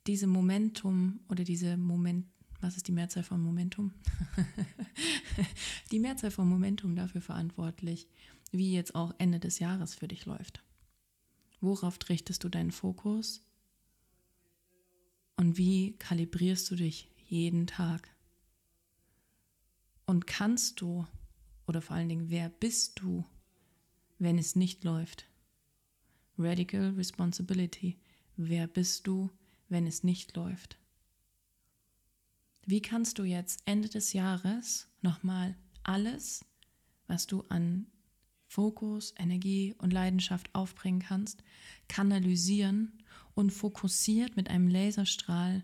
diese 0.07 0.27
Momentum 0.27 1.19
oder 1.29 1.43
diese 1.43 1.77
Moment, 1.77 2.25
was 2.61 2.75
ist 2.75 2.87
die 2.87 2.91
Mehrzahl 2.91 3.23
von 3.23 3.41
Momentum? 3.41 3.93
die 5.91 5.99
Mehrzahl 5.99 6.31
von 6.31 6.47
Momentum 6.47 6.95
dafür 6.95 7.21
verantwortlich, 7.21 8.07
wie 8.51 8.73
jetzt 8.73 8.95
auch 8.95 9.13
Ende 9.17 9.39
des 9.39 9.59
Jahres 9.59 9.95
für 9.95 10.07
dich 10.07 10.25
läuft. 10.25 10.63
Worauf 11.61 11.97
richtest 12.09 12.43
du 12.43 12.49
deinen 12.49 12.71
Fokus? 12.71 13.41
Und 15.35 15.57
wie 15.57 15.97
kalibrierst 15.97 16.69
du 16.71 16.75
dich 16.75 17.11
jeden 17.27 17.67
Tag? 17.67 18.09
Und 20.05 20.25
kannst 20.27 20.81
du, 20.81 21.05
oder 21.67 21.81
vor 21.81 21.95
allen 21.95 22.09
Dingen, 22.09 22.29
wer 22.29 22.49
bist 22.49 22.99
du, 22.99 23.25
wenn 24.17 24.37
es 24.37 24.55
nicht 24.55 24.83
läuft? 24.83 25.29
Radical 26.37 26.91
Responsibility. 26.95 27.99
Wer 28.37 28.67
bist 28.67 29.07
du, 29.07 29.29
wenn 29.67 29.85
es 29.85 30.03
nicht 30.03 30.35
läuft? 30.35 30.77
Wie 32.65 32.81
kannst 32.81 33.19
du 33.19 33.23
jetzt 33.23 33.61
Ende 33.65 33.89
des 33.89 34.13
Jahres 34.13 34.87
nochmal 35.01 35.57
alles, 35.83 36.45
was 37.07 37.27
du 37.27 37.41
an 37.49 37.87
Fokus, 38.49 39.13
Energie 39.15 39.75
und 39.77 39.93
Leidenschaft 39.93 40.49
aufbringen 40.53 41.01
kannst, 41.01 41.43
kanalisieren 41.87 42.97
und 43.35 43.51
fokussiert 43.51 44.35
mit 44.35 44.49
einem 44.49 44.67
Laserstrahl 44.67 45.63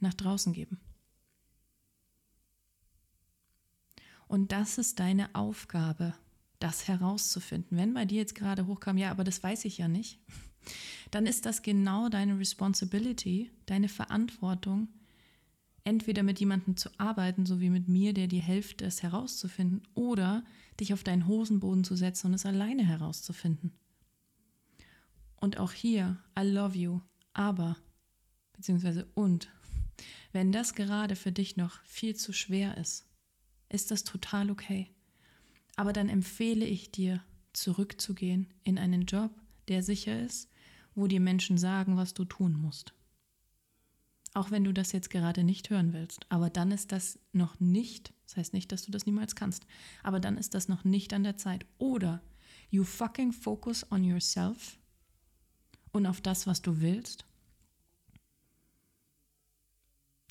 nach 0.00 0.14
draußen 0.14 0.54
geben? 0.54 0.80
Und 4.26 4.52
das 4.52 4.78
ist 4.78 5.00
deine 5.00 5.34
Aufgabe 5.34 6.14
das 6.60 6.88
herauszufinden. 6.88 7.76
Wenn 7.76 7.92
bei 7.92 8.06
dir 8.06 8.16
jetzt 8.16 8.34
gerade 8.34 8.66
hochkam, 8.66 8.96
ja, 8.96 9.10
aber 9.10 9.22
das 9.22 9.42
weiß 9.42 9.66
ich 9.66 9.76
ja 9.76 9.86
nicht, 9.86 10.18
dann 11.10 11.26
ist 11.26 11.44
das 11.44 11.60
genau 11.60 12.08
deine 12.08 12.38
Responsibility, 12.38 13.50
deine 13.66 13.90
Verantwortung, 13.90 14.88
entweder 15.84 16.22
mit 16.22 16.40
jemandem 16.40 16.76
zu 16.76 16.88
arbeiten, 16.98 17.46
so 17.46 17.60
wie 17.60 17.70
mit 17.70 17.88
mir, 17.88 18.14
der 18.14 18.26
dir 18.26 18.42
hilft, 18.42 18.82
es 18.82 19.02
herauszufinden, 19.02 19.82
oder 19.94 20.44
dich 20.80 20.92
auf 20.92 21.04
deinen 21.04 21.26
Hosenboden 21.26 21.84
zu 21.84 21.94
setzen 21.94 22.28
und 22.28 22.34
es 22.34 22.46
alleine 22.46 22.84
herauszufinden. 22.84 23.72
Und 25.36 25.58
auch 25.58 25.72
hier, 25.72 26.18
I 26.38 26.42
love 26.42 26.76
you, 26.76 27.00
aber, 27.34 27.76
beziehungsweise 28.54 29.06
und, 29.14 29.50
wenn 30.32 30.50
das 30.50 30.74
gerade 30.74 31.16
für 31.16 31.32
dich 31.32 31.56
noch 31.56 31.80
viel 31.84 32.16
zu 32.16 32.32
schwer 32.32 32.76
ist, 32.78 33.06
ist 33.68 33.90
das 33.90 34.04
total 34.04 34.50
okay. 34.50 34.90
Aber 35.76 35.92
dann 35.92 36.08
empfehle 36.08 36.64
ich 36.64 36.90
dir, 36.90 37.22
zurückzugehen 37.52 38.48
in 38.64 38.78
einen 38.78 39.06
Job, 39.06 39.30
der 39.68 39.82
sicher 39.82 40.20
ist, 40.20 40.50
wo 40.94 41.06
die 41.06 41.20
Menschen 41.20 41.58
sagen, 41.58 41.96
was 41.96 42.14
du 42.14 42.24
tun 42.24 42.54
musst. 42.54 42.94
Auch 44.34 44.50
wenn 44.50 44.64
du 44.64 44.74
das 44.74 44.92
jetzt 44.92 45.10
gerade 45.10 45.44
nicht 45.44 45.70
hören 45.70 45.92
willst. 45.92 46.26
Aber 46.28 46.50
dann 46.50 46.70
ist 46.70 46.92
das 46.92 47.18
noch 47.32 47.58
nicht, 47.60 48.12
das 48.26 48.36
heißt 48.36 48.52
nicht, 48.52 48.70
dass 48.72 48.82
du 48.84 48.90
das 48.90 49.06
niemals 49.06 49.34
kannst, 49.34 49.66
aber 50.02 50.20
dann 50.20 50.36
ist 50.36 50.54
das 50.54 50.68
noch 50.68 50.84
nicht 50.84 51.14
an 51.14 51.22
der 51.22 51.36
Zeit. 51.36 51.64
Oder 51.78 52.20
you 52.70 52.84
fucking 52.84 53.32
focus 53.32 53.90
on 53.90 54.04
yourself 54.04 54.78
und 55.92 56.06
auf 56.06 56.20
das, 56.20 56.46
was 56.46 56.60
du 56.60 56.80
willst. 56.80 57.24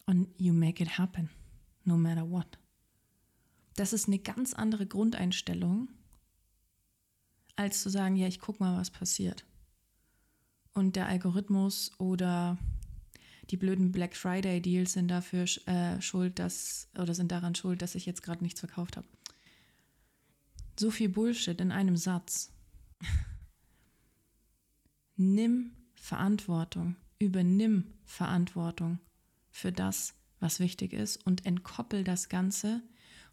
Und 0.05 0.27
you 0.37 0.53
make 0.53 0.83
it 0.83 0.97
happen, 0.97 1.29
no 1.85 1.97
matter 1.97 2.29
what 2.29 2.59
das 3.75 3.93
ist 3.93 4.07
eine 4.07 4.19
ganz 4.19 4.53
andere 4.53 4.85
Grundeinstellung, 4.85 5.89
als 7.55 7.81
zu 7.81 7.89
sagen, 7.89 8.15
ja, 8.15 8.27
ich 8.27 8.39
guck 8.39 8.59
mal, 8.59 8.77
was 8.77 8.91
passiert. 8.91 9.45
Und 10.73 10.95
der 10.95 11.07
Algorithmus 11.07 11.91
oder 11.99 12.57
die 13.49 13.57
blöden 13.57 13.91
Black 13.91 14.15
Friday 14.15 14.61
Deals 14.61 14.93
sind 14.93 15.09
dafür 15.09 15.45
äh, 15.65 16.01
schuld, 16.01 16.39
dass 16.39 16.89
oder 16.97 17.13
sind 17.13 17.31
daran 17.31 17.55
schuld, 17.55 17.81
dass 17.81 17.95
ich 17.95 18.05
jetzt 18.05 18.23
gerade 18.23 18.43
nichts 18.43 18.59
verkauft 18.59 18.97
habe. 18.97 19.07
So 20.79 20.91
viel 20.91 21.09
Bullshit 21.09 21.59
in 21.59 21.71
einem 21.71 21.97
Satz. 21.97 22.51
Nimm 25.15 25.71
Verantwortung, 25.93 26.95
übernimm 27.19 27.93
Verantwortung 28.05 28.99
für 29.51 29.71
das, 29.71 30.15
was 30.39 30.59
wichtig 30.59 30.93
ist 30.93 31.17
und 31.25 31.45
entkoppel 31.45 32.03
das 32.03 32.29
Ganze 32.29 32.81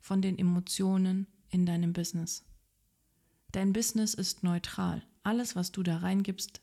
von 0.01 0.23
den 0.23 0.39
Emotionen 0.39 1.27
in 1.49 1.67
deinem 1.67 1.93
Business. 1.93 2.45
Dein 3.53 3.73
Business 3.73 4.15
ist 4.15 4.43
neutral. 4.43 5.03
Alles, 5.23 5.57
was 5.57 5.73
du 5.73 5.83
da 5.83 5.99
reingibst 5.99 6.61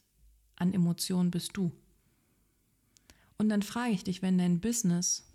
an 0.55 0.73
Emotionen, 0.73 1.31
bist 1.31 1.57
du. 1.57 1.71
Und 3.37 3.49
dann 3.49 3.61
frage 3.61 3.93
ich 3.93 4.03
dich, 4.03 4.21
wenn 4.21 4.37
dein 4.37 4.59
Business 4.59 5.25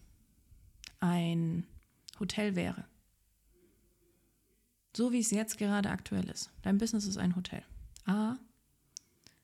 ein 1.01 1.67
Hotel 2.19 2.57
wäre, 2.57 2.85
so 4.97 5.13
wie 5.13 5.21
es 5.21 5.31
jetzt 5.31 5.59
gerade 5.59 5.91
aktuell 5.91 6.29
ist, 6.29 6.51
dein 6.63 6.79
Business 6.79 7.07
ist 7.07 7.17
ein 7.17 7.37
Hotel. 7.37 7.63
A, 8.05 8.37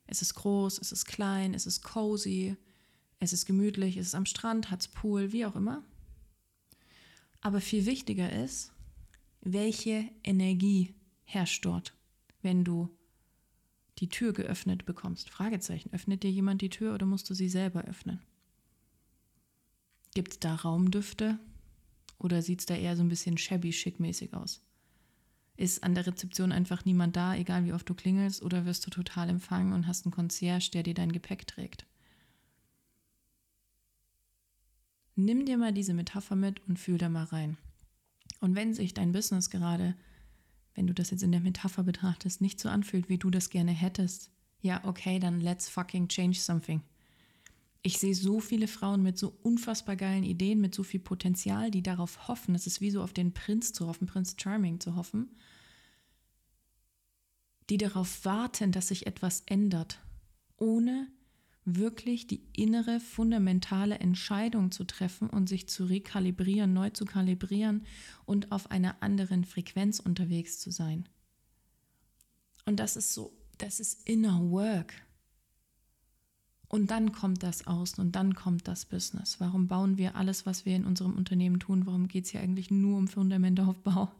es 0.06 0.22
ist 0.22 0.34
groß, 0.34 0.78
es 0.78 0.92
ist 0.92 1.04
klein, 1.06 1.54
es 1.54 1.66
ist 1.66 1.82
cozy, 1.82 2.56
es 3.20 3.32
ist 3.32 3.46
gemütlich, 3.46 3.96
es 3.96 4.08
ist 4.08 4.14
am 4.14 4.26
Strand, 4.26 4.70
hat 4.70 4.80
es 4.80 4.88
Pool, 4.88 5.32
wie 5.32 5.46
auch 5.46 5.56
immer. 5.56 5.82
Aber 7.40 7.60
viel 7.60 7.86
wichtiger 7.86 8.32
ist, 8.32 8.72
welche 9.40 10.08
Energie 10.24 10.94
herrscht 11.24 11.64
dort, 11.64 11.94
wenn 12.42 12.64
du 12.64 12.88
die 13.98 14.08
Tür 14.08 14.32
geöffnet 14.32 14.86
bekommst. 14.86 15.30
Fragezeichen. 15.30 15.92
Öffnet 15.92 16.22
dir 16.22 16.30
jemand 16.30 16.62
die 16.62 16.70
Tür 16.70 16.94
oder 16.94 17.06
musst 17.06 17.28
du 17.30 17.34
sie 17.34 17.48
selber 17.48 17.84
öffnen? 17.84 18.22
Gibt 20.14 20.32
es 20.32 20.40
da 20.40 20.54
Raumdüfte 20.54 21.38
oder 22.18 22.42
sieht 22.42 22.60
es 22.60 22.66
da 22.66 22.74
eher 22.74 22.96
so 22.96 23.02
ein 23.02 23.08
bisschen 23.08 23.38
shabby 23.38 23.72
schick-mäßig 23.72 24.34
aus? 24.34 24.62
Ist 25.56 25.82
an 25.82 25.94
der 25.94 26.06
Rezeption 26.06 26.52
einfach 26.52 26.84
niemand 26.84 27.16
da, 27.16 27.34
egal 27.34 27.64
wie 27.64 27.72
oft 27.72 27.88
du 27.88 27.94
klingelst, 27.94 28.42
oder 28.42 28.64
wirst 28.64 28.86
du 28.86 28.90
total 28.90 29.28
empfangen 29.28 29.72
und 29.72 29.86
hast 29.86 30.06
einen 30.06 30.12
Concierge, 30.12 30.70
der 30.72 30.84
dir 30.84 30.94
dein 30.94 31.12
Gepäck 31.12 31.46
trägt? 31.46 31.84
Nimm 35.16 35.46
dir 35.46 35.58
mal 35.58 35.72
diese 35.72 35.94
Metapher 35.94 36.36
mit 36.36 36.60
und 36.68 36.78
fühl 36.78 36.96
da 36.96 37.08
mal 37.08 37.24
rein. 37.24 37.56
Und 38.40 38.54
wenn 38.54 38.72
sich 38.72 38.94
dein 38.94 39.10
Business 39.10 39.50
gerade, 39.50 39.96
wenn 40.76 40.86
du 40.86 40.94
das 40.94 41.10
jetzt 41.10 41.24
in 41.24 41.32
der 41.32 41.40
Metapher 41.40 41.82
betrachtest, 41.82 42.40
nicht 42.40 42.60
so 42.60 42.68
anfühlt, 42.68 43.08
wie 43.08 43.18
du 43.18 43.28
das 43.28 43.50
gerne 43.50 43.72
hättest, 43.72 44.30
ja, 44.60 44.84
okay, 44.84 45.18
dann 45.18 45.40
let's 45.40 45.68
fucking 45.68 46.06
change 46.06 46.38
something. 46.38 46.82
Ich 47.88 47.98
sehe 47.98 48.14
so 48.14 48.38
viele 48.38 48.68
Frauen 48.68 49.02
mit 49.02 49.16
so 49.16 49.32
unfassbar 49.42 49.96
geilen 49.96 50.22
Ideen, 50.22 50.60
mit 50.60 50.74
so 50.74 50.82
viel 50.82 51.00
Potenzial, 51.00 51.70
die 51.70 51.82
darauf 51.82 52.28
hoffen, 52.28 52.54
es 52.54 52.66
ist 52.66 52.82
wie 52.82 52.90
so 52.90 53.00
auf 53.00 53.14
den 53.14 53.32
Prinz 53.32 53.72
zu 53.72 53.86
hoffen, 53.86 54.06
Prinz 54.06 54.36
Charming 54.38 54.78
zu 54.78 54.94
hoffen, 54.94 55.30
die 57.70 57.78
darauf 57.78 58.26
warten, 58.26 58.72
dass 58.72 58.88
sich 58.88 59.06
etwas 59.06 59.42
ändert, 59.46 60.00
ohne 60.58 61.08
wirklich 61.64 62.26
die 62.26 62.42
innere 62.52 63.00
fundamentale 63.00 63.98
Entscheidung 64.00 64.70
zu 64.70 64.84
treffen 64.84 65.30
und 65.30 65.48
sich 65.48 65.66
zu 65.66 65.86
rekalibrieren, 65.86 66.74
neu 66.74 66.90
zu 66.90 67.06
kalibrieren 67.06 67.86
und 68.26 68.52
auf 68.52 68.70
einer 68.70 69.02
anderen 69.02 69.46
Frequenz 69.46 69.98
unterwegs 69.98 70.58
zu 70.58 70.70
sein. 70.70 71.08
Und 72.66 72.80
das 72.80 72.96
ist 72.96 73.14
so, 73.14 73.32
das 73.56 73.80
ist 73.80 74.06
inner 74.06 74.50
work. 74.50 75.07
Und 76.68 76.90
dann 76.90 77.12
kommt 77.12 77.42
das 77.42 77.66
Außen 77.66 78.04
und 78.04 78.12
dann 78.12 78.34
kommt 78.34 78.68
das 78.68 78.84
Business. 78.84 79.40
Warum 79.40 79.68
bauen 79.68 79.96
wir 79.96 80.16
alles, 80.16 80.44
was 80.44 80.66
wir 80.66 80.76
in 80.76 80.84
unserem 80.84 81.14
Unternehmen 81.14 81.60
tun? 81.60 81.86
Warum 81.86 82.08
geht 82.08 82.26
es 82.26 82.30
hier 82.30 82.42
eigentlich 82.42 82.70
nur 82.70 82.98
um 82.98 83.08
Fundamentaufbau? 83.08 84.10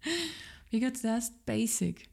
Because 0.70 1.02
that's 1.02 1.32
basic. 1.44 2.08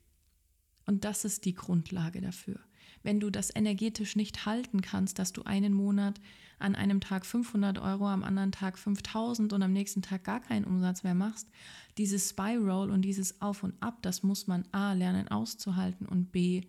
Und 0.86 1.06
das 1.06 1.24
ist 1.24 1.46
die 1.46 1.54
Grundlage 1.54 2.20
dafür 2.20 2.60
wenn 3.04 3.20
du 3.20 3.30
das 3.30 3.56
energetisch 3.56 4.16
nicht 4.16 4.46
halten 4.46 4.82
kannst, 4.82 5.20
dass 5.20 5.34
du 5.34 5.44
einen 5.44 5.74
Monat 5.74 6.20
an 6.58 6.76
einem 6.76 7.02
Tag 7.02 7.26
500 7.26 7.78
Euro, 7.80 8.08
am 8.08 8.24
anderen 8.24 8.54
Tag 8.54 8.80
5000 8.80 9.52
und 9.52 9.62
am 9.62 9.74
nächsten 9.74 10.02
Tag 10.02 10.24
gar 10.24 10.40
keinen 10.40 10.64
Umsatz 10.64 11.04
mehr 11.04 11.14
machst, 11.14 11.50
dieses 11.98 12.30
Spiral 12.30 12.90
und 12.90 13.02
dieses 13.02 13.42
Auf 13.42 13.64
und 13.64 13.82
Ab, 13.82 14.02
das 14.02 14.24
muss 14.24 14.48
man 14.48 14.66
A 14.72 14.94
lernen 14.94 15.28
auszuhalten 15.28 16.08
und 16.08 16.32
B 16.32 16.64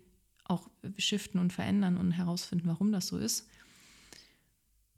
auch 0.45 0.69
shiften 0.99 1.41
und 1.41 1.53
verändern 1.53 1.97
und 1.97 2.13
herausfinden, 2.13 2.69
warum 2.69 2.93
das 2.93 3.09
so 3.09 3.19
ist. 3.19 3.49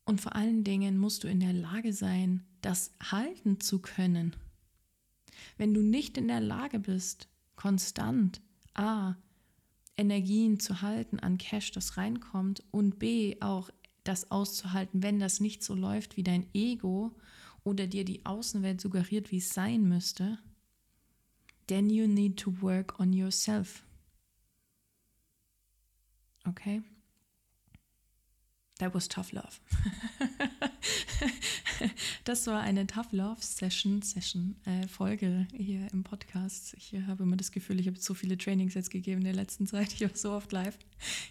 Und 0.05 0.21
vor 0.21 0.37
allen 0.37 0.65
Dingen 0.65 0.99
musst 0.99 1.25
du 1.25 1.29
in 1.29 1.41
der 1.41 1.53
Lage 1.53 1.93
sein, 1.93 2.45
das 2.61 2.93
halten 3.01 3.61
zu 3.61 3.81
können. 3.81 4.37
Wenn 5.57 5.75
du 5.75 5.83
nicht 5.83 6.17
in 6.17 6.29
der 6.29 6.41
Lage 6.41 6.79
bist, 6.79 7.29
konstant 7.57 8.41
A 8.75 9.17
Energien 9.97 10.61
zu 10.61 10.83
halten 10.83 11.19
an 11.19 11.39
Cash, 11.39 11.73
das 11.73 11.97
reinkommt 11.97 12.63
und 12.71 12.99
B 12.99 13.37
auch 13.41 13.71
das 14.05 14.31
auszuhalten, 14.31 15.03
wenn 15.03 15.19
das 15.19 15.41
nicht 15.41 15.63
so 15.63 15.75
läuft, 15.75 16.17
wie 16.17 16.23
dein 16.23 16.47
Ego 16.55 17.17
oder 17.65 17.87
dir 17.87 18.05
die 18.05 18.25
Außenwelt 18.25 18.81
suggeriert, 18.81 19.33
wie 19.33 19.39
es 19.39 19.51
sein 19.51 19.89
müsste, 19.89 20.39
then 21.67 21.91
you 21.91 22.07
need 22.07 22.37
to 22.37 22.61
work 22.61 23.01
on 23.01 23.13
yourself. 23.13 23.86
Okay? 26.47 26.83
That 28.79 28.95
was 28.95 29.09
tough 29.09 29.33
love. 29.33 29.59
das 32.25 32.47
war 32.47 32.61
eine 32.61 32.87
Tough 32.87 33.11
Love 33.13 33.41
Session, 33.41 34.03
Session 34.03 34.55
äh, 34.67 34.87
Folge 34.87 35.47
hier 35.55 35.91
im 35.95 36.05
Podcast. 36.05 36.75
Ich 36.75 36.95
habe 37.07 37.23
immer 37.23 37.37
das 37.37 37.53
Gefühl, 37.53 37.81
ich 37.81 37.87
habe 37.87 37.99
so 37.99 38.13
viele 38.13 38.37
Trainings 38.37 38.75
jetzt 38.75 38.91
gegeben 38.91 39.21
in 39.21 39.25
der 39.25 39.35
letzten 39.35 39.67
Zeit. 39.67 39.95
Ich 39.95 40.03
habe 40.03 40.17
so 40.17 40.33
oft 40.33 40.53
live. 40.53 40.77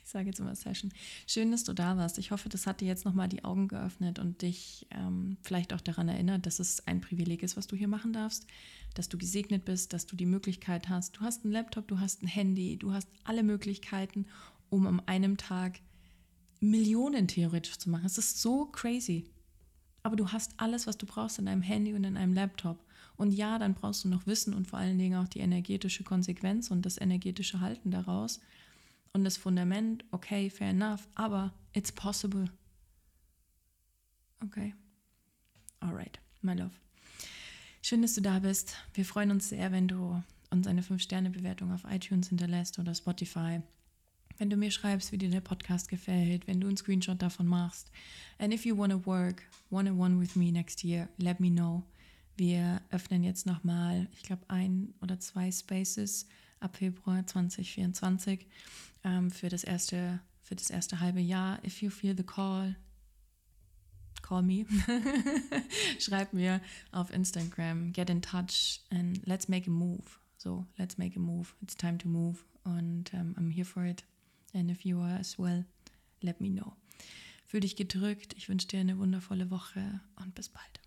Ich 0.03 0.09
sage 0.09 0.25
jetzt 0.25 0.39
immer 0.39 0.55
Session. 0.55 0.91
Schön, 1.27 1.51
dass 1.51 1.63
du 1.63 1.73
da 1.73 1.95
warst. 1.97 2.17
Ich 2.17 2.31
hoffe, 2.31 2.49
das 2.49 2.65
hat 2.65 2.81
dir 2.81 2.87
jetzt 2.87 3.05
nochmal 3.05 3.29
die 3.29 3.43
Augen 3.43 3.67
geöffnet 3.67 4.17
und 4.17 4.41
dich 4.41 4.87
ähm, 4.89 5.37
vielleicht 5.43 5.71
auch 5.71 5.81
daran 5.81 6.09
erinnert, 6.09 6.47
dass 6.47 6.59
es 6.59 6.87
ein 6.87 6.99
Privileg 6.99 7.43
ist, 7.43 7.57
was 7.57 7.67
du 7.67 7.75
hier 7.75 7.87
machen 7.87 8.11
darfst, 8.11 8.47
dass 8.95 9.07
du 9.07 9.19
gesegnet 9.19 9.65
bist, 9.65 9.93
dass 9.93 10.07
du 10.07 10.15
die 10.15 10.25
Möglichkeit 10.25 10.89
hast. 10.89 11.17
Du 11.17 11.21
hast 11.21 11.43
einen 11.43 11.53
Laptop, 11.53 11.87
du 11.87 11.99
hast 11.99 12.23
ein 12.23 12.27
Handy, 12.27 12.77
du 12.77 12.91
hast 12.91 13.07
alle 13.23 13.43
Möglichkeiten, 13.43 14.25
um 14.75 14.87
an 14.87 14.99
einem 15.07 15.37
Tag 15.37 15.79
Millionen 16.59 17.27
theoretisch 17.27 17.77
zu 17.77 17.89
machen. 17.89 18.05
Es 18.05 18.17
ist 18.17 18.41
so 18.41 18.65
crazy. 18.65 19.29
Aber 20.03 20.15
du 20.15 20.31
hast 20.31 20.53
alles, 20.57 20.87
was 20.87 20.97
du 20.97 21.05
brauchst 21.05 21.39
in 21.39 21.47
einem 21.47 21.61
Handy 21.61 21.93
und 21.93 22.03
in 22.03 22.17
einem 22.17 22.33
Laptop. 22.33 22.83
Und 23.17 23.31
ja, 23.31 23.57
dann 23.57 23.73
brauchst 23.73 24.03
du 24.03 24.09
noch 24.09 24.27
Wissen 24.27 24.53
und 24.53 24.67
vor 24.67 24.79
allen 24.79 24.97
Dingen 24.97 25.17
auch 25.17 25.27
die 25.27 25.39
energetische 25.39 26.03
Konsequenz 26.03 26.69
und 26.69 26.85
das 26.85 26.99
energetische 26.99 27.61
Halten 27.61 27.91
daraus. 27.91 28.39
Und 29.13 29.23
das 29.23 29.37
Fundament, 29.37 30.03
okay, 30.11 30.49
fair 30.49 30.69
enough, 30.69 31.07
aber 31.15 31.53
it's 31.73 31.91
possible. 31.91 32.45
Okay. 34.43 34.75
Alright, 35.79 36.19
my 36.41 36.53
love. 36.53 36.73
Schön, 37.81 38.01
dass 38.01 38.15
du 38.15 38.21
da 38.21 38.39
bist. 38.39 38.75
Wir 38.93 39.05
freuen 39.05 39.31
uns 39.31 39.49
sehr, 39.49 39.71
wenn 39.71 39.87
du 39.87 40.21
uns 40.49 40.67
eine 40.67 40.81
5-Sterne-Bewertung 40.81 41.71
auf 41.71 41.83
iTunes 41.89 42.29
hinterlässt 42.29 42.79
oder 42.79 42.93
Spotify 42.93 43.61
wenn 44.37 44.49
du 44.49 44.57
mir 44.57 44.71
schreibst, 44.71 45.11
wie 45.11 45.17
dir 45.17 45.29
der 45.29 45.41
Podcast 45.41 45.87
gefällt, 45.87 46.47
wenn 46.47 46.59
du 46.59 46.67
einen 46.67 46.77
Screenshot 46.77 47.21
davon 47.21 47.47
machst. 47.47 47.91
And 48.37 48.53
if 48.53 48.65
you 48.65 48.77
want 48.77 48.91
to 48.91 49.05
work 49.05 49.43
one-on-one 49.69 50.19
with 50.19 50.35
me 50.35 50.51
next 50.51 50.83
year, 50.83 51.09
let 51.17 51.39
me 51.39 51.49
know. 51.49 51.83
Wir 52.37 52.81
öffnen 52.91 53.23
jetzt 53.23 53.45
nochmal, 53.45 54.07
ich 54.13 54.23
glaube, 54.23 54.43
ein 54.49 54.93
oder 55.01 55.19
zwei 55.19 55.51
Spaces 55.51 56.27
ab 56.59 56.75
Februar 56.77 57.25
2024 57.25 58.45
ähm, 59.03 59.31
für, 59.31 59.47
das 59.47 59.63
erste, 59.63 60.19
für 60.41 60.55
das 60.55 60.69
erste 60.69 60.99
halbe 60.99 61.21
Jahr. 61.21 61.63
If 61.65 61.81
you 61.81 61.89
feel 61.89 62.15
the 62.15 62.23
call, 62.23 62.75
call 64.21 64.41
me. 64.41 64.65
Schreib 65.99 66.33
mir 66.33 66.59
auf 66.91 67.11
Instagram, 67.13 67.93
get 67.93 68.09
in 68.09 68.21
touch 68.21 68.81
and 68.89 69.25
let's 69.25 69.47
make 69.47 69.67
a 69.67 69.73
move. 69.73 70.19
So, 70.37 70.65
let's 70.77 70.97
make 70.97 71.15
a 71.15 71.19
move. 71.19 71.55
It's 71.61 71.75
time 71.75 71.97
to 71.99 72.07
move. 72.09 72.43
Und 72.65 73.13
um, 73.13 73.35
I'm 73.37 73.49
here 73.49 73.65
for 73.65 73.85
it. 73.85 74.03
And 74.55 74.71
if 74.71 74.85
you 74.85 75.01
are 75.01 75.19
as 75.19 75.37
well, 75.37 75.65
let 76.21 76.39
me 76.39 76.49
know. 76.49 76.73
Fühl 77.45 77.59
dich 77.59 77.75
gedrückt. 77.75 78.33
Ich 78.37 78.47
wünsche 78.47 78.67
dir 78.67 78.79
eine 78.79 78.97
wundervolle 78.97 79.51
Woche 79.51 79.99
und 80.15 80.33
bis 80.33 80.47
bald. 80.47 80.84